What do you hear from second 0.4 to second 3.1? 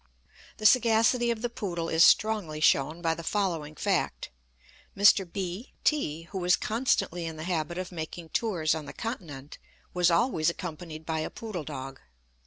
The sagacity of the poodle is strongly shown